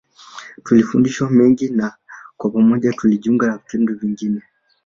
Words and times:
Tulifundishana 0.63 1.29
mengi 1.31 1.69
na 1.69 1.97
kwa 2.37 2.49
pamoja, 2.51 2.93
tulijiunga 2.93 3.47
na 3.47 3.57
vikundi 3.57 3.93
vyingine. 3.93 4.41